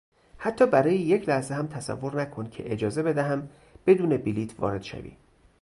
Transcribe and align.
حتی 0.37 0.65
برای 0.65 0.95
یک 0.95 1.29
لحظه 1.29 1.53
هم 1.55 1.67
تصور 1.67 2.15
نکن 2.21 2.49
که 2.49 2.71
اجازه 2.73 3.03
بدهم 3.03 3.49
بدون 3.87 4.17
بلیط 4.17 4.53
وارد 4.59 4.81
شوی. 4.83 5.11